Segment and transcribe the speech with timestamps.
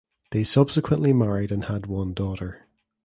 [0.31, 2.65] They subsequently married and had one daughter.